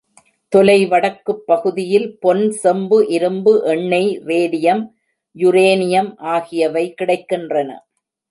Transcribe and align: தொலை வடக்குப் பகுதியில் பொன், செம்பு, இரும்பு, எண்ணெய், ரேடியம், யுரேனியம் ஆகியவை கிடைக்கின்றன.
தொலை 0.49 0.85
வடக்குப் 0.85 1.43
பகுதியில் 1.45 2.19
பொன், 2.19 2.51
செம்பு, 2.51 3.07
இரும்பு, 3.07 3.63
எண்ணெய், 3.65 4.21
ரேடியம், 4.25 4.81
யுரேனியம் 5.37 6.17
ஆகியவை 6.17 6.93
கிடைக்கின்றன. 7.01 7.69